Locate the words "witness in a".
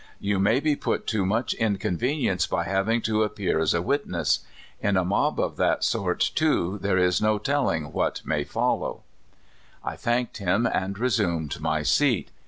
3.83-5.05